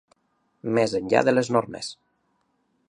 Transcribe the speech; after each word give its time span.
Més 0.77 0.95
enllà 1.01 1.21
de 1.29 1.37
les 1.39 1.53
normes. 1.59 1.93